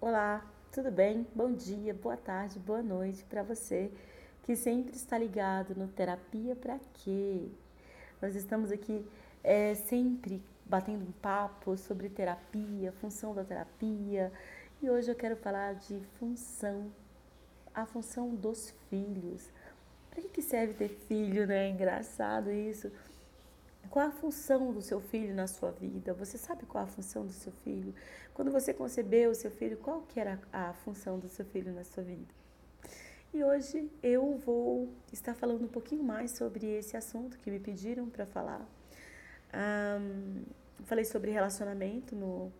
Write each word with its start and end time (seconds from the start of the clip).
Olá, 0.00 0.48
tudo 0.70 0.92
bem? 0.92 1.26
Bom 1.34 1.52
dia, 1.52 1.92
boa 1.92 2.16
tarde, 2.16 2.56
boa 2.60 2.80
noite 2.80 3.24
para 3.24 3.42
você 3.42 3.90
que 4.44 4.54
sempre 4.54 4.94
está 4.94 5.18
ligado 5.18 5.74
no 5.74 5.88
Terapia 5.88 6.54
para 6.54 6.78
Quê? 6.94 7.48
Nós 8.22 8.36
estamos 8.36 8.70
aqui 8.70 9.04
é, 9.42 9.74
sempre 9.74 10.40
batendo 10.64 11.04
um 11.04 11.10
papo 11.20 11.76
sobre 11.76 12.08
terapia, 12.08 12.92
função 13.00 13.34
da 13.34 13.42
terapia 13.42 14.32
e 14.80 14.88
hoje 14.88 15.10
eu 15.10 15.16
quero 15.16 15.34
falar 15.34 15.74
de 15.74 16.00
função, 16.20 16.92
a 17.74 17.84
função 17.84 18.32
dos 18.36 18.72
filhos. 18.88 19.50
Para 20.10 20.22
que, 20.22 20.28
que 20.28 20.42
serve 20.42 20.74
ter 20.74 20.90
filho, 21.08 21.44
né? 21.44 21.70
Engraçado 21.70 22.52
isso. 22.52 22.88
Qual 23.90 24.06
a 24.06 24.10
função 24.10 24.72
do 24.72 24.82
seu 24.82 25.00
filho 25.00 25.34
na 25.34 25.46
sua 25.46 25.70
vida? 25.70 26.12
Você 26.14 26.36
sabe 26.36 26.66
qual 26.66 26.84
a 26.84 26.86
função 26.86 27.24
do 27.24 27.32
seu 27.32 27.52
filho? 27.64 27.94
Quando 28.34 28.50
você 28.50 28.74
concebeu 28.74 29.30
o 29.30 29.34
seu 29.34 29.50
filho, 29.50 29.76
qual 29.78 30.02
que 30.02 30.20
era 30.20 30.38
a 30.52 30.72
função 30.72 31.18
do 31.18 31.28
seu 31.28 31.44
filho 31.44 31.72
na 31.72 31.84
sua 31.84 32.02
vida? 32.02 32.34
E 33.32 33.42
hoje 33.42 33.90
eu 34.02 34.36
vou 34.38 34.88
estar 35.12 35.34
falando 35.34 35.64
um 35.64 35.68
pouquinho 35.68 36.02
mais 36.02 36.32
sobre 36.32 36.66
esse 36.66 36.96
assunto 36.96 37.38
que 37.38 37.50
me 37.50 37.58
pediram 37.58 38.08
para 38.08 38.26
falar. 38.26 38.66
Um, 39.54 40.44
falei 40.84 41.04
sobre 41.04 41.30
relacionamento 41.30 42.14
no, 42.14 42.52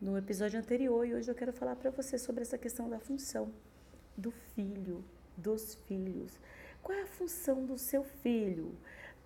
no 0.00 0.16
episódio 0.18 0.58
anterior 0.58 1.06
e 1.06 1.14
hoje 1.14 1.30
eu 1.30 1.34
quero 1.34 1.52
falar 1.52 1.76
para 1.76 1.90
você 1.90 2.18
sobre 2.18 2.42
essa 2.42 2.58
questão 2.58 2.88
da 2.88 2.98
função 2.98 3.52
do 4.16 4.30
filho, 4.54 5.04
dos 5.36 5.74
filhos. 5.86 6.38
Qual 6.82 6.96
é 6.96 7.02
a 7.02 7.06
função 7.06 7.64
do 7.64 7.78
seu 7.78 8.02
filho? 8.02 8.74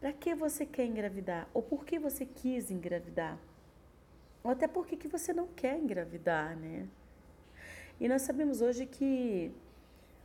Para 0.01 0.13
que 0.13 0.35
você 0.35 0.67
quer 0.67 0.87
engravidar? 0.87 1.49
Ou 1.55 1.63
por 1.63 1.85
que 1.85 1.99
você 1.99 2.27
quis 2.27 2.71
engravidar? 2.71 3.39
Ou 4.45 4.51
até 4.51 4.69
por 4.69 4.87
que, 4.87 4.97
que 4.97 5.09
você 5.09 5.33
não 5.33 5.47
quer 5.49 5.79
engravidar, 5.79 6.57
né? 6.57 6.87
E 7.99 8.09
nós 8.09 8.23
sabemos 8.23 8.61
hoje 8.61 8.87
que 8.87 9.51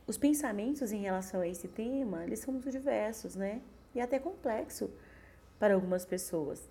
os 0.06 0.18
pensamentos 0.18 0.92
em 0.92 1.00
relação 1.00 1.40
a 1.40 1.48
esse 1.48 1.68
tema, 1.68 2.24
eles 2.24 2.40
são 2.40 2.52
muito 2.52 2.70
diversos, 2.70 3.34
né? 3.34 3.62
E 3.94 4.00
até 4.00 4.18
complexo 4.18 4.90
para 5.58 5.74
algumas 5.74 6.04
pessoas. 6.04 6.68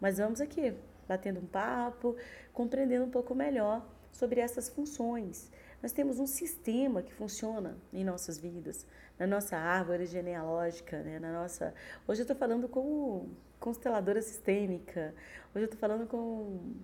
Mas 0.00 0.18
vamos 0.18 0.40
aqui, 0.40 0.74
batendo 1.06 1.40
um 1.40 1.46
papo, 1.46 2.16
compreendendo 2.52 3.04
um 3.04 3.10
pouco 3.10 3.34
melhor 3.34 3.86
sobre 4.10 4.40
essas 4.40 4.68
funções. 4.68 5.50
Nós 5.82 5.92
temos 5.92 6.18
um 6.18 6.26
sistema 6.26 7.02
que 7.02 7.12
funciona 7.12 7.76
em 7.92 8.04
nossas 8.04 8.38
vidas, 8.38 8.86
na 9.18 9.26
nossa 9.26 9.56
árvore 9.56 10.06
genealógica, 10.06 11.02
né? 11.02 11.18
na 11.18 11.32
nossa. 11.32 11.74
Hoje 12.08 12.20
eu 12.20 12.24
estou 12.24 12.36
falando 12.36 12.68
com 12.68 13.28
consteladora 13.60 14.20
sistêmica. 14.22 15.14
Hoje 15.54 15.64
eu 15.64 15.66
estou 15.66 15.78
falando 15.78 16.06
com 16.06 16.74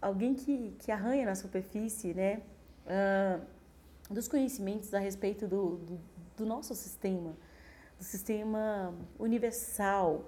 alguém 0.00 0.34
que, 0.34 0.74
que 0.78 0.92
arranha 0.92 1.26
na 1.26 1.34
superfície, 1.34 2.14
né? 2.14 2.42
Uh, 2.86 3.44
dos 4.10 4.28
conhecimentos 4.28 4.94
a 4.94 4.98
respeito 4.98 5.46
do, 5.46 5.76
do, 5.76 6.00
do 6.36 6.46
nosso 6.46 6.74
sistema, 6.74 7.36
do 7.98 8.04
sistema 8.04 8.94
universal, 9.18 10.24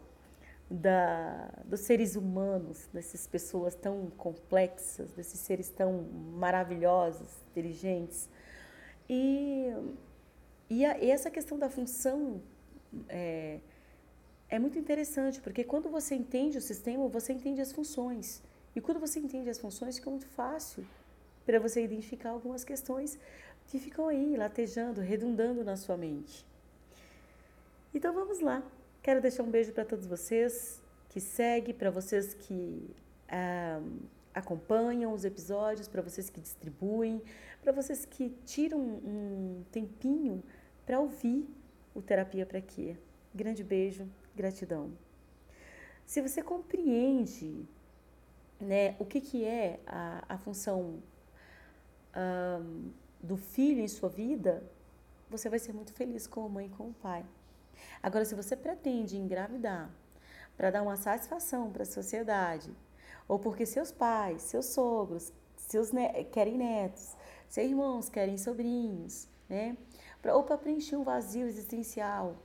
da, 0.70 1.50
dos 1.64 1.80
seres 1.80 2.14
humanos, 2.14 2.88
dessas 2.92 3.26
pessoas 3.26 3.74
tão 3.74 4.08
complexas, 4.10 5.10
desses 5.12 5.40
seres 5.40 5.68
tão 5.68 6.04
maravilhosos, 6.38 7.28
inteligentes. 7.50 8.28
E, 9.08 9.74
e, 10.68 10.84
a, 10.84 10.96
e 10.98 11.10
essa 11.10 11.28
questão 11.28 11.58
da 11.58 11.68
função 11.68 12.40
é, 13.08 13.58
é 14.48 14.58
muito 14.60 14.78
interessante, 14.78 15.40
porque 15.40 15.64
quando 15.64 15.90
você 15.90 16.14
entende 16.14 16.56
o 16.56 16.60
sistema, 16.60 17.08
você 17.08 17.32
entende 17.32 17.60
as 17.60 17.72
funções. 17.72 18.40
E 18.76 18.80
quando 18.80 19.00
você 19.00 19.18
entende 19.18 19.50
as 19.50 19.58
funções, 19.58 19.96
fica 19.96 20.08
muito 20.08 20.26
fácil 20.26 20.86
para 21.44 21.58
você 21.58 21.82
identificar 21.82 22.30
algumas 22.30 22.62
questões 22.62 23.18
que 23.66 23.80
ficam 23.80 24.06
aí 24.06 24.36
latejando, 24.36 25.00
redundando 25.00 25.64
na 25.64 25.76
sua 25.76 25.96
mente. 25.96 26.46
Então 27.92 28.14
vamos 28.14 28.38
lá. 28.38 28.62
Quero 29.02 29.20
deixar 29.20 29.42
um 29.42 29.50
beijo 29.50 29.72
para 29.72 29.84
todos 29.84 30.06
vocês 30.06 30.82
que 31.08 31.20
seguem, 31.20 31.74
para 31.74 31.90
vocês 31.90 32.34
que 32.34 32.94
ah, 33.28 33.80
acompanham 34.34 35.14
os 35.14 35.24
episódios, 35.24 35.88
para 35.88 36.02
vocês 36.02 36.28
que 36.28 36.38
distribuem, 36.38 37.22
para 37.62 37.72
vocês 37.72 38.04
que 38.04 38.28
tiram 38.44 38.78
um 38.78 39.64
tempinho 39.72 40.42
para 40.84 41.00
ouvir 41.00 41.48
o 41.94 42.02
Terapia 42.02 42.44
para 42.44 42.60
Quê. 42.60 42.94
Grande 43.34 43.64
beijo, 43.64 44.06
gratidão. 44.36 44.92
Se 46.04 46.20
você 46.20 46.42
compreende 46.42 47.66
né, 48.60 48.96
o 48.98 49.06
que, 49.06 49.22
que 49.22 49.46
é 49.46 49.80
a, 49.86 50.24
a 50.28 50.36
função 50.36 51.02
um, 52.14 52.90
do 53.22 53.38
filho 53.38 53.80
em 53.80 53.88
sua 53.88 54.10
vida, 54.10 54.62
você 55.30 55.48
vai 55.48 55.58
ser 55.58 55.72
muito 55.72 55.94
feliz 55.94 56.26
com 56.26 56.44
a 56.44 56.48
mãe 56.50 56.66
e 56.66 56.70
com 56.70 56.88
o 56.88 56.92
pai. 56.92 57.24
Agora, 58.02 58.24
se 58.24 58.34
você 58.34 58.56
pretende 58.56 59.16
engravidar 59.16 59.90
para 60.56 60.70
dar 60.70 60.82
uma 60.82 60.96
satisfação 60.96 61.70
para 61.70 61.82
a 61.82 61.86
sociedade, 61.86 62.70
ou 63.26 63.38
porque 63.38 63.64
seus 63.64 63.92
pais, 63.92 64.42
seus 64.42 64.66
sogros, 64.66 65.32
seus 65.56 65.92
ne 65.92 66.24
querem 66.24 66.58
netos, 66.58 67.16
seus 67.48 67.66
irmãos 67.68 68.08
querem 68.08 68.36
sobrinhos, 68.36 69.28
né? 69.48 69.76
Pra, 70.20 70.34
ou 70.34 70.42
para 70.42 70.58
preencher 70.58 70.96
um 70.96 71.02
vazio 71.02 71.46
existencial, 71.46 72.36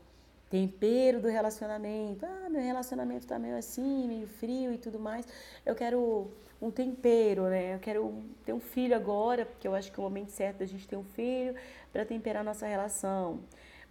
tempero 0.49 1.19
do 1.19 1.27
relacionamento. 1.27 2.25
Ah, 2.25 2.49
meu 2.49 2.61
relacionamento 2.61 3.27
tá 3.27 3.37
meio 3.37 3.57
assim, 3.57 4.07
meio 4.07 4.27
frio 4.27 4.71
e 4.71 4.77
tudo 4.77 4.99
mais. 4.99 5.27
Eu 5.65 5.75
quero 5.75 6.31
um 6.61 6.71
tempero, 6.71 7.43
né? 7.43 7.75
Eu 7.75 7.79
quero 7.79 8.23
ter 8.45 8.53
um 8.53 8.59
filho 8.59 8.95
agora, 8.95 9.45
porque 9.45 9.67
eu 9.67 9.75
acho 9.75 9.91
que 9.91 9.99
é 9.99 10.01
o 10.01 10.03
momento 10.03 10.29
certo 10.29 10.59
da 10.59 10.65
gente 10.65 10.87
ter 10.87 10.95
um 10.95 11.03
filho 11.03 11.55
para 11.91 12.05
temperar 12.05 12.43
nossa 12.43 12.65
relação 12.65 13.41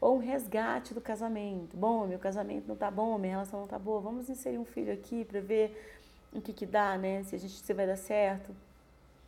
ou 0.04 0.16
um 0.16 0.18
resgate 0.18 0.92
do 0.92 1.00
casamento. 1.00 1.74
Bom, 1.78 2.06
meu 2.06 2.18
casamento 2.18 2.68
não 2.68 2.76
tá 2.76 2.90
bom, 2.90 3.16
minha 3.16 3.32
relação 3.32 3.60
não 3.60 3.66
tá 3.66 3.78
boa, 3.78 4.02
vamos 4.02 4.28
inserir 4.28 4.58
um 4.58 4.64
filho 4.64 4.92
aqui 4.92 5.24
para 5.24 5.40
ver 5.40 5.98
o 6.30 6.42
que 6.42 6.52
que 6.52 6.66
dá, 6.66 6.98
né? 6.98 7.22
Se 7.22 7.34
a 7.34 7.38
gente 7.38 7.54
se 7.54 7.72
vai 7.72 7.86
dar 7.86 7.96
certo 7.96 8.54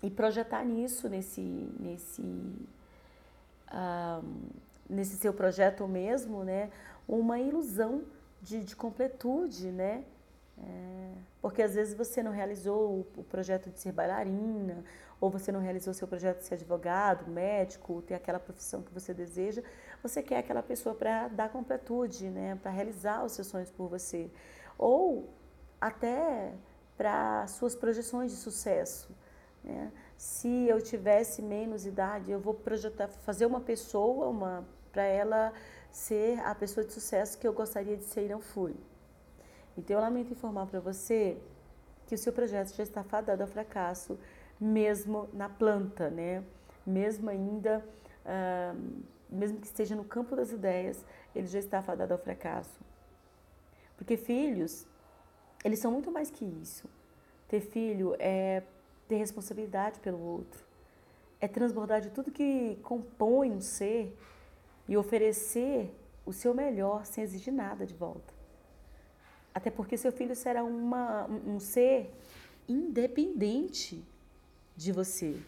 e 0.02 0.10
projetar 0.10 0.62
nisso 0.66 1.08
nesse 1.08 1.40
nesse 1.80 2.20
um, 2.20 2.66
nesse 4.86 5.16
seu 5.16 5.32
projeto 5.32 5.88
mesmo, 5.88 6.44
né? 6.44 6.70
Uma 7.08 7.38
ilusão 7.40 8.02
de, 8.42 8.62
de 8.62 8.76
completude, 8.76 9.72
né? 9.72 10.04
É, 10.58 11.12
porque 11.40 11.62
às 11.62 11.74
vezes 11.74 11.94
você 11.94 12.22
não 12.22 12.32
realizou 12.32 13.06
o, 13.16 13.20
o 13.20 13.24
projeto 13.24 13.70
de 13.70 13.80
ser 13.80 13.92
bailarina, 13.92 14.84
ou 15.18 15.30
você 15.30 15.50
não 15.50 15.60
realizou 15.60 15.94
seu 15.94 16.06
projeto 16.06 16.40
de 16.40 16.44
ser 16.44 16.54
advogado, 16.54 17.26
médico, 17.30 18.02
ter 18.02 18.14
aquela 18.14 18.38
profissão 18.38 18.82
que 18.82 18.92
você 18.92 19.14
deseja, 19.14 19.62
você 20.02 20.22
quer 20.22 20.38
aquela 20.38 20.62
pessoa 20.62 20.94
para 20.94 21.28
dar 21.28 21.48
completude, 21.50 22.28
né, 22.28 22.58
para 22.62 22.70
realizar 22.70 23.24
os 23.24 23.32
seus 23.32 23.46
sonhos 23.46 23.70
por 23.70 23.88
você, 23.88 24.30
ou 24.78 25.28
até 25.80 26.52
para 26.96 27.46
suas 27.46 27.74
projeções 27.74 28.32
de 28.32 28.38
sucesso. 28.38 29.14
Né? 29.62 29.92
Se 30.16 30.48
eu 30.68 30.80
tivesse 30.80 31.42
menos 31.42 31.84
idade, 31.84 32.30
eu 32.30 32.40
vou 32.40 32.54
projetar, 32.54 33.08
fazer 33.08 33.46
uma 33.46 33.60
pessoa, 33.60 34.28
uma 34.28 34.64
para 34.92 35.04
ela 35.04 35.52
ser 35.90 36.40
a 36.40 36.54
pessoa 36.54 36.86
de 36.86 36.92
sucesso 36.92 37.38
que 37.38 37.46
eu 37.46 37.52
gostaria 37.52 37.96
de 37.96 38.04
ser 38.04 38.24
e 38.24 38.28
não 38.28 38.40
fui. 38.40 38.74
Então 39.76 39.96
eu 39.96 40.00
lamento 40.00 40.32
informar 40.32 40.66
para 40.66 40.80
você 40.80 41.36
que 42.06 42.14
o 42.14 42.18
seu 42.18 42.32
projeto 42.32 42.74
já 42.74 42.82
está 42.82 43.02
fadado 43.04 43.42
ao 43.42 43.48
fracasso, 43.48 44.18
mesmo 44.58 45.28
na 45.34 45.48
planta, 45.48 46.08
né? 46.08 46.42
Mesmo 46.86 47.28
ainda, 47.28 47.84
uh, 48.24 49.02
mesmo 49.28 49.60
que 49.60 49.66
esteja 49.66 49.94
no 49.94 50.04
campo 50.04 50.36
das 50.36 50.50
ideias, 50.50 51.04
ele 51.34 51.46
já 51.46 51.58
está 51.58 51.82
fadado 51.82 52.12
ao 52.12 52.18
fracasso. 52.18 52.80
Porque 53.96 54.16
filhos, 54.16 54.86
eles 55.64 55.78
são 55.78 55.90
muito 55.90 56.10
mais 56.10 56.30
que 56.30 56.44
isso. 56.44 56.88
Ter 57.48 57.60
filho 57.60 58.14
é 58.18 58.62
ter 59.08 59.16
responsabilidade 59.16 60.00
pelo 60.00 60.20
outro, 60.20 60.64
é 61.40 61.46
transbordar 61.46 62.00
de 62.00 62.10
tudo 62.10 62.30
que 62.30 62.76
compõe 62.82 63.52
um 63.52 63.60
ser 63.60 64.16
e 64.88 64.96
oferecer 64.96 65.94
o 66.24 66.32
seu 66.32 66.52
melhor 66.52 67.06
sem 67.06 67.22
exigir 67.22 67.52
nada 67.52 67.86
de 67.86 67.94
volta. 67.94 68.34
Até 69.54 69.70
porque 69.70 69.96
seu 69.96 70.12
filho 70.12 70.34
será 70.34 70.64
uma, 70.64 71.26
um 71.26 71.60
ser 71.60 72.12
independente 72.68 74.04
de 74.76 74.92
você. 74.92 75.40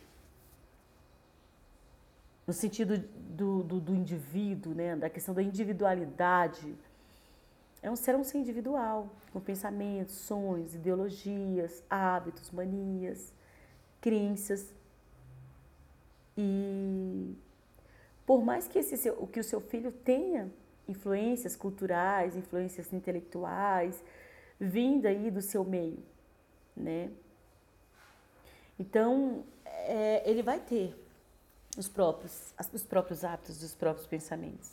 No 2.48 2.54
sentido 2.54 2.96
do, 2.96 3.62
do, 3.62 3.78
do, 3.78 3.94
indivíduo, 3.94 4.74
né? 4.74 4.96
da 4.96 5.10
questão 5.10 5.34
da 5.34 5.42
individualidade. 5.42 6.74
É 7.82 7.90
um 7.90 7.94
ser 7.94 8.16
um 8.16 8.24
ser 8.24 8.38
individual, 8.38 9.10
com 9.34 9.38
pensamentos, 9.38 10.14
sonhos, 10.14 10.74
ideologias, 10.74 11.84
hábitos, 11.90 12.50
manias, 12.50 13.34
crenças. 14.00 14.72
E 16.38 17.36
por 18.24 18.42
mais 18.42 18.66
que, 18.66 18.78
esse 18.78 18.96
seu, 18.96 19.26
que 19.26 19.40
o 19.40 19.44
seu 19.44 19.60
filho 19.60 19.92
tenha 19.92 20.50
influências 20.88 21.54
culturais, 21.54 22.34
influências 22.34 22.90
intelectuais, 22.94 24.02
vinda 24.58 25.10
aí 25.10 25.30
do 25.30 25.42
seu 25.42 25.64
meio, 25.64 26.02
né? 26.74 27.10
Então, 28.78 29.44
é, 29.66 30.22
ele 30.24 30.42
vai 30.42 30.58
ter 30.60 30.94
os 31.78 31.88
próprios, 31.88 32.52
os 32.72 32.82
próprios 32.82 33.24
hábitos, 33.24 33.62
os 33.62 33.74
próprios 33.74 34.06
pensamentos. 34.06 34.72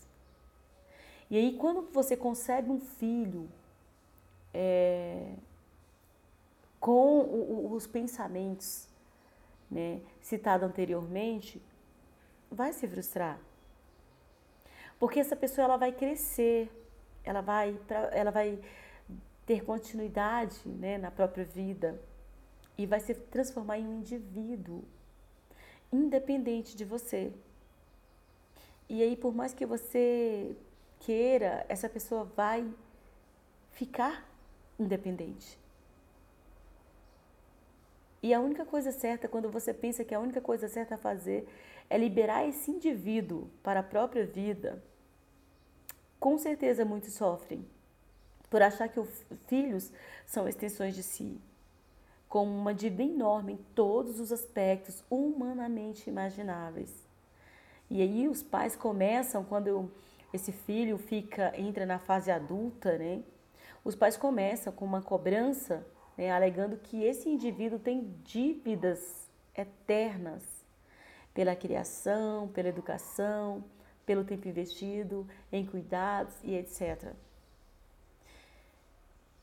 E 1.29 1.37
aí, 1.37 1.55
quando 1.55 1.83
você 1.93 2.17
concebe 2.17 2.71
um 2.71 2.79
filho 2.79 3.47
é, 4.51 5.35
com 6.79 7.19
o, 7.19 7.71
os 7.73 7.85
pensamentos 7.85 8.87
né, 9.69 10.01
citados 10.19 10.67
anteriormente, 10.67 11.61
vai 12.51 12.73
se 12.73 12.87
frustrar. 12.87 13.39
Porque 14.99 15.19
essa 15.19 15.35
pessoa 15.35 15.65
ela 15.65 15.77
vai 15.77 15.91
crescer, 15.91 16.71
ela 17.23 17.41
vai, 17.41 17.73
pra, 17.87 17.99
ela 18.13 18.31
vai 18.31 18.59
ter 19.45 19.63
continuidade 19.63 20.67
né, 20.67 20.97
na 20.97 21.11
própria 21.11 21.45
vida 21.45 22.01
e 22.77 22.85
vai 22.85 22.99
se 22.99 23.13
transformar 23.13 23.77
em 23.77 23.87
um 23.87 23.99
indivíduo 23.99 24.83
independente 25.91 26.75
de 26.75 26.85
você. 26.85 27.31
E 28.87 29.01
aí, 29.01 29.15
por 29.15 29.33
mais 29.33 29.53
que 29.53 29.65
você 29.65 30.55
queira, 30.99 31.65
essa 31.67 31.89
pessoa 31.89 32.23
vai 32.23 32.67
ficar 33.71 34.27
independente. 34.79 35.59
E 38.21 38.33
a 38.33 38.39
única 38.39 38.65
coisa 38.65 38.91
certa, 38.91 39.27
quando 39.27 39.49
você 39.49 39.73
pensa 39.73 40.03
que 40.03 40.15
a 40.15 40.19
única 40.19 40.41
coisa 40.41 40.67
certa 40.67 40.95
a 40.95 40.97
fazer 40.97 41.47
é 41.89 41.97
liberar 41.97 42.47
esse 42.47 42.71
indivíduo 42.71 43.49
para 43.61 43.81
a 43.81 43.83
própria 43.83 44.25
vida, 44.25 44.83
com 46.19 46.37
certeza 46.37 46.83
muitos 46.83 47.13
sofrem 47.13 47.63
por 48.49 48.61
achar 48.61 48.87
que 48.87 48.99
os 48.99 49.25
filhos 49.47 49.91
são 50.25 50.47
extensões 50.47 50.95
de 50.95 51.03
si, 51.03 51.39
com 52.35 52.43
uma 52.43 52.73
dívida 52.73 53.01
enorme 53.01 53.53
em 53.53 53.57
todos 53.73 54.19
os 54.19 54.29
aspectos 54.29 55.01
humanamente 55.09 56.09
imagináveis. 56.09 56.93
E 57.89 58.01
aí 58.01 58.27
os 58.27 58.43
pais 58.43 58.75
começam 58.75 59.41
quando 59.41 59.89
esse 60.33 60.51
filho 60.51 60.97
fica 60.97 61.57
entra 61.57 61.85
na 61.85 61.97
fase 61.97 62.29
adulta, 62.29 62.97
né? 62.97 63.23
Os 63.85 63.95
pais 63.95 64.17
começam 64.17 64.73
com 64.73 64.83
uma 64.83 65.01
cobrança, 65.01 65.87
né, 66.17 66.29
alegando 66.29 66.75
que 66.75 67.05
esse 67.05 67.29
indivíduo 67.29 67.79
tem 67.79 68.13
dívidas 68.25 69.29
eternas 69.55 70.43
pela 71.33 71.55
criação, 71.55 72.49
pela 72.49 72.67
educação, 72.67 73.63
pelo 74.05 74.25
tempo 74.25 74.45
investido 74.45 75.25
em 75.53 75.65
cuidados 75.65 76.35
e 76.43 76.53
etc. 76.53 77.13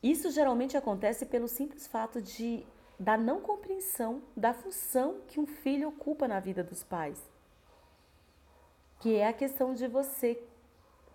Isso 0.03 0.29
geralmente 0.29 0.77
acontece 0.77 1.25
pelo 1.25 1.47
simples 1.47 1.87
fato 1.87 2.21
de 2.21 2.63
da 3.03 3.17
não 3.17 3.41
compreensão 3.41 4.21
da 4.35 4.53
função 4.53 5.21
que 5.27 5.39
um 5.39 5.45
filho 5.45 5.89
ocupa 5.89 6.27
na 6.27 6.39
vida 6.39 6.63
dos 6.63 6.83
pais. 6.83 7.21
Que 8.99 9.15
é 9.15 9.27
a 9.27 9.33
questão 9.33 9.73
de 9.73 9.87
você 9.87 10.41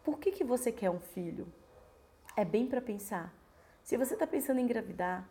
por 0.08 0.18
que, 0.18 0.32
que 0.32 0.42
você 0.42 0.72
quer 0.72 0.88
um 0.88 1.00
filho? 1.00 1.46
É 2.34 2.42
bem 2.42 2.66
para 2.66 2.80
pensar. 2.80 3.30
Se 3.82 3.94
você 3.94 4.14
está 4.14 4.26
pensando 4.26 4.58
em 4.58 4.62
engravidar, 4.62 5.28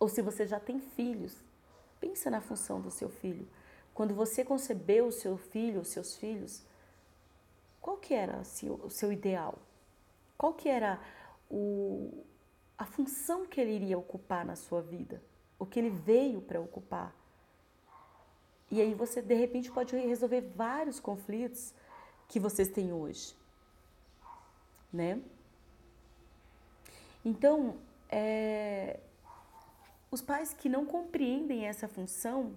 ou 0.00 0.08
se 0.08 0.22
você 0.22 0.46
já 0.46 0.58
tem 0.58 0.80
filhos, 0.80 1.36
pensa 2.00 2.30
na 2.30 2.40
função 2.40 2.80
do 2.80 2.90
seu 2.90 3.10
filho. 3.10 3.46
Quando 3.92 4.14
você 4.14 4.42
concebeu 4.42 5.08
o 5.08 5.12
seu 5.12 5.36
filho, 5.36 5.82
os 5.82 5.88
seus 5.88 6.16
filhos, 6.16 6.64
qual 7.82 7.98
que 7.98 8.14
era 8.14 8.40
o 8.82 8.88
seu 8.88 9.12
ideal? 9.12 9.58
Qual 10.38 10.54
que 10.54 10.70
era 10.70 10.98
o, 11.50 12.24
a 12.78 12.86
função 12.86 13.46
que 13.46 13.60
ele 13.60 13.72
iria 13.72 13.98
ocupar 13.98 14.42
na 14.42 14.56
sua 14.56 14.80
vida? 14.80 15.20
O 15.58 15.66
que 15.66 15.78
ele 15.78 15.90
veio 15.90 16.40
para 16.40 16.60
ocupar? 16.60 17.14
E 18.70 18.80
aí 18.80 18.94
você, 18.94 19.22
de 19.22 19.34
repente, 19.34 19.70
pode 19.70 19.96
resolver 19.96 20.42
vários 20.54 21.00
conflitos 21.00 21.74
que 22.28 22.38
vocês 22.38 22.68
têm 22.68 22.92
hoje 22.92 23.34
né? 24.92 25.20
Então, 27.24 27.76
é, 28.08 29.00
os 30.10 30.22
pais 30.22 30.54
que 30.54 30.68
não 30.68 30.86
compreendem 30.86 31.66
essa 31.66 31.88
função, 31.88 32.54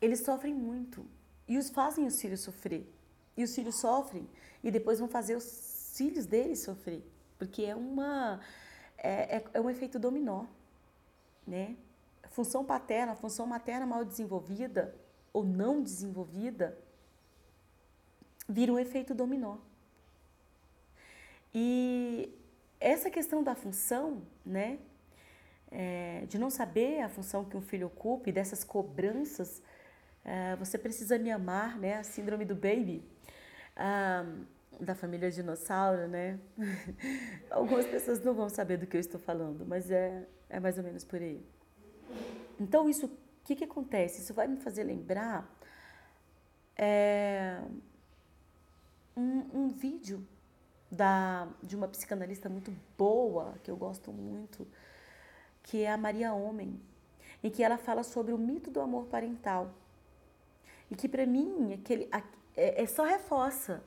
eles 0.00 0.20
sofrem 0.20 0.54
muito 0.54 1.04
e 1.48 1.58
os 1.58 1.70
fazem 1.70 2.06
os 2.06 2.20
filhos 2.20 2.40
sofrer. 2.40 2.88
E 3.36 3.42
os 3.42 3.54
filhos 3.54 3.76
sofrem 3.76 4.28
e 4.62 4.70
depois 4.70 4.98
vão 4.98 5.08
fazer 5.08 5.36
os 5.36 5.92
filhos 5.96 6.26
deles 6.26 6.60
sofrer, 6.60 7.02
porque 7.38 7.62
é 7.64 7.74
uma 7.74 8.40
é, 8.96 9.36
é, 9.36 9.44
é 9.54 9.60
um 9.60 9.70
efeito 9.70 9.98
dominó, 9.98 10.44
né? 11.48 11.76
Função 12.30 12.64
paterna, 12.64 13.16
função 13.16 13.46
materna 13.46 13.86
mal 13.86 14.04
desenvolvida 14.04 14.94
ou 15.32 15.44
não 15.44 15.82
desenvolvida 15.82 16.78
vira 18.48 18.72
um 18.72 18.78
efeito 18.78 19.14
dominó. 19.14 19.56
E 21.54 22.32
essa 22.80 23.10
questão 23.10 23.42
da 23.42 23.54
função, 23.54 24.22
né, 24.44 24.78
é, 25.70 26.24
de 26.28 26.38
não 26.38 26.50
saber 26.50 27.00
a 27.00 27.08
função 27.08 27.44
que 27.44 27.56
um 27.56 27.60
filho 27.60 27.86
ocupa 27.88 28.28
e 28.28 28.32
dessas 28.32 28.62
cobranças, 28.62 29.62
é, 30.24 30.56
você 30.56 30.78
precisa 30.78 31.18
me 31.18 31.30
amar, 31.30 31.78
né, 31.78 31.96
a 31.96 32.04
síndrome 32.04 32.44
do 32.44 32.54
baby, 32.54 33.02
ah, 33.76 34.24
da 34.80 34.94
família 34.94 35.30
dinossauro, 35.30 36.06
né? 36.08 36.38
Algumas 37.50 37.86
pessoas 37.86 38.22
não 38.22 38.34
vão 38.34 38.48
saber 38.48 38.76
do 38.76 38.86
que 38.86 38.96
eu 38.96 39.00
estou 39.00 39.20
falando, 39.20 39.66
mas 39.66 39.90
é, 39.90 40.26
é 40.48 40.60
mais 40.60 40.78
ou 40.78 40.84
menos 40.84 41.04
por 41.04 41.20
aí. 41.20 41.44
Então, 42.60 42.88
isso, 42.88 43.06
o 43.06 43.10
que, 43.44 43.56
que 43.56 43.64
acontece? 43.64 44.20
Isso 44.20 44.34
vai 44.34 44.46
me 44.46 44.56
fazer 44.56 44.84
lembrar 44.84 45.48
é, 46.76 47.60
um, 49.16 49.44
um 49.52 49.68
vídeo 49.68 50.26
da, 50.90 51.48
de 51.62 51.76
uma 51.76 51.88
psicanalista 51.88 52.48
muito 52.48 52.74
boa, 52.96 53.54
que 53.62 53.70
eu 53.70 53.76
gosto 53.76 54.12
muito, 54.12 54.66
que 55.62 55.82
é 55.82 55.92
a 55.92 55.96
Maria 55.96 56.32
Homem, 56.32 56.80
em 57.42 57.50
que 57.50 57.62
ela 57.62 57.76
fala 57.76 58.02
sobre 58.02 58.32
o 58.32 58.38
mito 58.38 58.70
do 58.70 58.80
amor 58.80 59.06
parental. 59.06 59.74
E 60.90 60.94
que 60.94 61.08
para 61.08 61.26
mim 61.26 61.74
aquele, 61.74 62.08
é, 62.56 62.82
é 62.82 62.86
só 62.86 63.04
reforça 63.04 63.82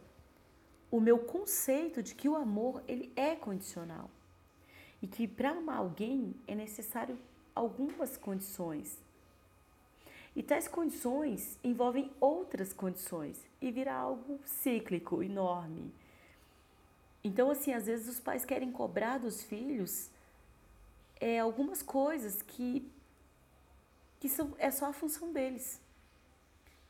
o 0.91 0.99
meu 0.99 1.17
conceito 1.17 2.03
de 2.03 2.13
que 2.13 2.27
o 2.27 2.35
amor 2.35 2.83
ele 2.87 3.11
é 3.15 3.33
condicional. 3.33 4.09
E 5.01 5.07
que 5.07 5.27
para 5.27 5.51
amar 5.51 5.77
alguém 5.77 6.35
é 6.45 6.53
necessário 6.53 7.17
algumas 7.55 8.17
condições. 8.17 8.99
E 10.35 10.43
tais 10.43 10.67
condições 10.67 11.57
envolvem 11.63 12.11
outras 12.19 12.73
condições 12.73 13.41
e 13.61 13.71
vira 13.71 13.93
algo 13.93 14.39
cíclico, 14.45 15.23
enorme. 15.23 15.91
Então, 17.23 17.49
assim, 17.49 17.73
às 17.73 17.85
vezes 17.85 18.07
os 18.07 18.19
pais 18.19 18.45
querem 18.45 18.71
cobrar 18.71 19.17
dos 19.17 19.43
filhos 19.43 20.09
é, 21.19 21.39
algumas 21.39 21.81
coisas 21.83 22.41
que, 22.41 22.89
que 24.19 24.27
são, 24.27 24.53
é 24.57 24.71
só 24.71 24.87
a 24.87 24.93
função 24.93 25.31
deles. 25.31 25.79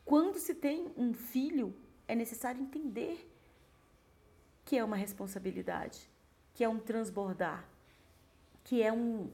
Quando 0.06 0.40
se 0.40 0.56
tem 0.56 0.92
um 0.98 1.14
filho, 1.14 1.74
é 2.08 2.16
necessário 2.16 2.62
entender 2.62 3.28
que 4.66 4.78
é 4.78 4.84
uma 4.84 4.96
responsabilidade, 4.96 6.10
que 6.54 6.64
é 6.64 6.70
um 6.70 6.80
transbordar, 6.80 7.66
que 8.64 8.82
é 8.82 8.92
um, 8.92 9.30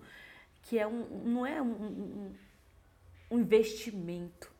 que 0.63 0.79
é 0.79 0.87
um, 0.87 1.05
não 1.25 1.45
é 1.45 1.61
um, 1.61 1.71
um, 1.71 2.35
um 3.31 3.39
investimento. 3.39 4.51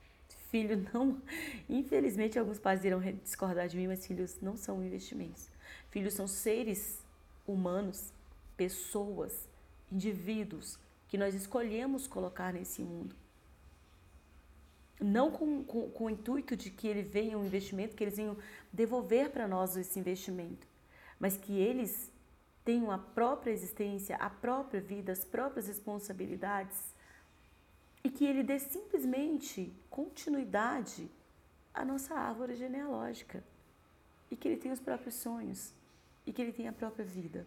Filho 0.50 0.88
não, 0.94 1.22
infelizmente 1.68 2.40
alguns 2.40 2.58
pais 2.58 2.86
irão 2.86 3.02
discordar 3.22 3.68
de 3.68 3.76
mim, 3.76 3.88
mas 3.88 4.06
filhos 4.06 4.40
não 4.42 4.56
são 4.56 4.84
investimentos. 4.84 5.50
Filhos 5.90 6.14
são 6.14 6.26
seres 6.26 7.04
humanos, 7.46 8.14
pessoas, 8.56 9.48
indivíduos 9.92 10.80
que 11.08 11.18
nós 11.18 11.34
escolhemos 11.34 12.08
colocar 12.08 12.54
nesse 12.54 12.82
mundo. 12.82 13.16
Não 15.00 15.32
com, 15.32 15.64
com, 15.64 15.90
com 15.92 16.06
o 16.06 16.10
intuito 16.10 16.56
de 16.56 16.72
que 16.72 16.88
ele 16.88 17.04
venha 17.04 17.38
um 17.38 17.46
investimento, 17.46 17.96
que 17.96 18.04
eles 18.04 18.18
venham 18.18 18.38
devolver 18.74 19.30
para 19.30 19.48
nós 19.48 19.78
esse 19.78 20.00
investimento, 20.00 20.66
mas 21.20 21.38
que 21.38 21.58
eles 21.60 22.12
tenham 22.66 22.92
a 22.92 22.98
própria 22.98 23.52
existência, 23.52 24.16
a 24.18 24.30
própria 24.30 24.82
vida, 24.82 25.12
as 25.12 25.24
próprias 25.24 25.68
responsabilidades 25.68 26.94
e 28.04 28.10
que 28.10 28.26
ele 28.26 28.44
dê 28.44 28.60
simplesmente 28.60 29.74
continuidade 29.90 31.10
à 31.74 31.86
nossa 31.86 32.16
árvore 32.16 32.56
genealógica 32.56 33.44
e 34.32 34.36
que 34.36 34.48
ele 34.48 34.58
tenha 34.58 34.74
os 34.74 34.80
próprios 34.80 35.16
sonhos 35.16 35.74
e 36.26 36.34
que 36.34 36.42
ele 36.42 36.52
tenha 36.52 36.72
a 36.72 36.74
própria 36.74 37.06
vida. 37.06 37.46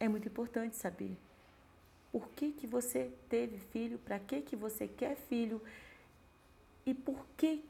É 0.00 0.08
muito 0.08 0.26
importante 0.26 0.76
saber 0.76 1.16
por 2.10 2.28
que, 2.30 2.52
que 2.52 2.66
você 2.66 3.12
teve 3.28 3.58
filho, 3.58 3.98
para 3.98 4.18
que, 4.18 4.42
que 4.42 4.56
você 4.56 4.86
quer 4.86 5.16
filho 5.16 5.62
e 6.84 6.94
por 6.94 7.26
que, 7.36 7.64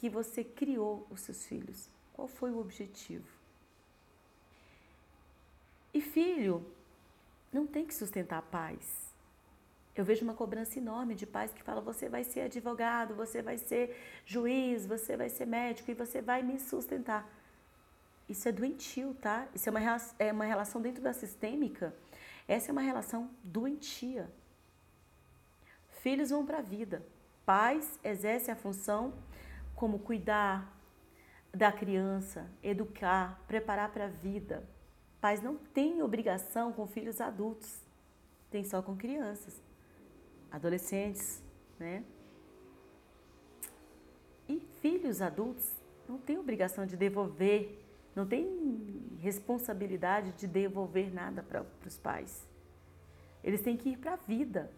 que 0.00 0.08
você 0.08 0.42
criou 0.42 1.06
os 1.10 1.20
seus 1.20 1.44
filhos. 1.44 1.90
Qual 2.14 2.26
foi 2.26 2.50
o 2.50 2.58
objetivo? 2.58 3.28
E 5.92 6.00
filho 6.00 6.64
não 7.52 7.66
tem 7.66 7.84
que 7.84 7.94
sustentar 7.94 8.40
pais. 8.42 9.10
Eu 9.94 10.04
vejo 10.04 10.24
uma 10.24 10.32
cobrança 10.32 10.78
enorme 10.78 11.14
de 11.14 11.26
pais 11.26 11.52
que 11.52 11.62
falam: 11.62 11.82
você 11.82 12.08
vai 12.08 12.24
ser 12.24 12.42
advogado, 12.42 13.14
você 13.14 13.42
vai 13.42 13.58
ser 13.58 13.94
juiz, 14.24 14.86
você 14.86 15.16
vai 15.18 15.28
ser 15.28 15.46
médico 15.46 15.90
e 15.90 15.94
você 15.94 16.22
vai 16.22 16.42
me 16.42 16.58
sustentar. 16.58 17.28
Isso 18.26 18.48
é 18.48 18.52
doentio, 18.52 19.14
tá? 19.20 19.48
Isso 19.54 19.68
é 19.68 19.70
uma, 19.70 19.80
é 20.18 20.32
uma 20.32 20.44
relação 20.44 20.80
dentro 20.80 21.02
da 21.02 21.12
sistêmica. 21.12 21.94
Essa 22.48 22.70
é 22.70 22.72
uma 22.72 22.80
relação 22.80 23.28
doentia. 23.44 24.30
Filhos 26.00 26.30
vão 26.30 26.46
para 26.46 26.58
a 26.58 26.62
vida. 26.62 27.04
Pais 27.44 27.98
exercem 28.04 28.52
a 28.52 28.56
função 28.56 29.12
como 29.74 29.98
cuidar 29.98 30.76
da 31.52 31.72
criança, 31.72 32.50
educar, 32.62 33.42
preparar 33.46 33.90
para 33.92 34.04
a 34.04 34.08
vida. 34.08 34.68
Pais 35.20 35.42
não 35.42 35.56
têm 35.56 36.02
obrigação 36.02 36.72
com 36.72 36.86
filhos 36.86 37.20
adultos, 37.20 37.82
tem 38.50 38.64
só 38.64 38.80
com 38.80 38.96
crianças, 38.96 39.60
adolescentes, 40.50 41.42
né? 41.78 42.04
E 44.48 44.60
filhos 44.80 45.20
adultos 45.20 45.70
não 46.08 46.18
têm 46.18 46.38
obrigação 46.38 46.86
de 46.86 46.96
devolver 46.96 47.80
não 48.14 48.26
tem 48.26 49.16
responsabilidade 49.20 50.32
de 50.32 50.46
devolver 50.46 51.12
nada 51.12 51.42
para 51.42 51.64
os 51.86 51.96
pais. 51.96 52.46
Eles 53.42 53.62
têm 53.62 53.76
que 53.76 53.90
ir 53.90 53.98
para 53.98 54.14
a 54.14 54.16
vida 54.16 54.70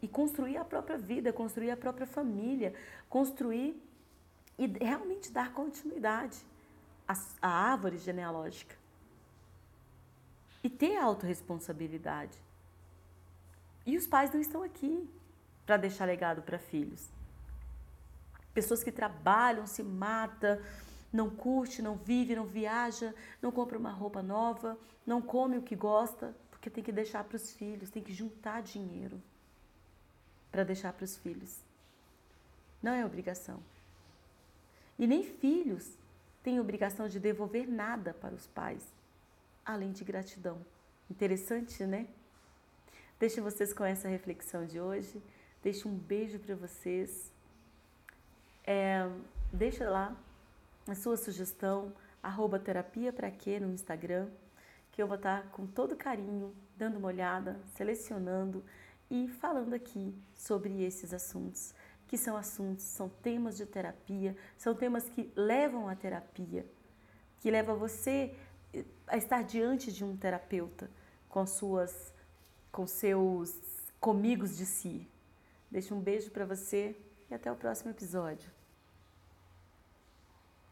e 0.00 0.08
construir 0.08 0.56
a 0.56 0.64
própria 0.64 0.96
vida, 0.96 1.32
construir 1.32 1.70
a 1.70 1.76
própria 1.76 2.06
família, 2.06 2.74
construir 3.08 3.82
e 4.58 4.66
realmente 4.66 5.30
dar 5.30 5.52
continuidade 5.52 6.38
à, 7.06 7.14
à 7.40 7.48
árvore 7.48 7.98
genealógica. 7.98 8.76
E 10.62 10.68
ter 10.68 10.96
autorresponsabilidade. 10.96 12.36
E 13.86 13.96
os 13.96 14.06
pais 14.06 14.32
não 14.32 14.40
estão 14.40 14.62
aqui 14.62 15.08
para 15.64 15.76
deixar 15.76 16.04
legado 16.04 16.42
para 16.42 16.58
filhos. 16.58 17.08
Pessoas 18.52 18.82
que 18.82 18.90
trabalham, 18.90 19.66
se 19.66 19.82
matam, 19.82 20.60
não 21.12 21.30
curte, 21.30 21.80
não 21.80 21.96
vive, 21.96 22.34
não 22.34 22.44
viaja, 22.44 23.14
não 23.40 23.52
compra 23.52 23.78
uma 23.78 23.92
roupa 23.92 24.22
nova, 24.22 24.76
não 25.06 25.22
come 25.22 25.56
o 25.56 25.62
que 25.62 25.76
gosta, 25.76 26.34
porque 26.50 26.68
tem 26.68 26.82
que 26.82 26.92
deixar 26.92 27.24
para 27.24 27.36
os 27.36 27.52
filhos, 27.52 27.90
tem 27.90 28.02
que 28.02 28.12
juntar 28.12 28.62
dinheiro 28.62 29.22
para 30.50 30.64
deixar 30.64 30.92
para 30.92 31.04
os 31.04 31.16
filhos. 31.16 31.60
Não 32.82 32.92
é 32.92 33.04
obrigação. 33.04 33.60
E 34.98 35.06
nem 35.06 35.22
filhos 35.22 35.96
têm 36.42 36.60
obrigação 36.60 37.08
de 37.08 37.20
devolver 37.20 37.68
nada 37.68 38.14
para 38.14 38.34
os 38.34 38.46
pais, 38.46 38.82
além 39.64 39.92
de 39.92 40.04
gratidão. 40.04 40.64
Interessante, 41.10 41.84
né? 41.84 42.06
Deixo 43.18 43.42
vocês 43.42 43.72
com 43.72 43.84
essa 43.84 44.08
reflexão 44.08 44.64
de 44.64 44.80
hoje. 44.80 45.22
Deixo 45.62 45.88
um 45.88 45.94
beijo 45.94 46.38
para 46.38 46.54
vocês. 46.54 47.32
É, 48.64 49.08
deixa 49.52 49.88
lá 49.88 50.16
a 50.86 50.94
sua 50.94 51.16
sugestão, 51.16 51.92
arroba 52.22 52.58
terapia 52.58 53.12
para 53.12 53.30
quê 53.30 53.58
no 53.58 53.72
Instagram, 53.72 54.28
que 54.92 55.02
eu 55.02 55.06
vou 55.06 55.16
estar 55.16 55.50
com 55.50 55.66
todo 55.66 55.96
carinho 55.96 56.54
dando 56.76 56.98
uma 56.98 57.08
olhada, 57.08 57.60
selecionando 57.74 58.64
e 59.10 59.28
falando 59.28 59.74
aqui 59.74 60.14
sobre 60.34 60.82
esses 60.82 61.12
assuntos, 61.14 61.74
que 62.06 62.16
são 62.16 62.36
assuntos, 62.36 62.84
são 62.84 63.08
temas 63.08 63.56
de 63.56 63.66
terapia, 63.66 64.36
são 64.56 64.74
temas 64.74 65.08
que 65.08 65.32
levam 65.36 65.88
à 65.88 65.94
terapia, 65.94 66.66
que 67.40 67.50
leva 67.50 67.74
você 67.74 68.34
eh, 68.72 68.84
a 69.06 69.16
estar 69.16 69.42
diante 69.44 69.92
de 69.92 70.04
um 70.04 70.16
terapeuta 70.16 70.90
com 71.28 71.46
suas 71.46 72.12
com 72.70 72.86
seus 72.86 73.58
comigos 73.98 74.56
de 74.56 74.66
si. 74.66 75.08
Deixo 75.70 75.94
um 75.94 76.00
beijo 76.00 76.30
para 76.30 76.44
você 76.44 76.96
e 77.30 77.34
até 77.34 77.50
o 77.50 77.56
próximo 77.56 77.90
episódio. 77.90 78.57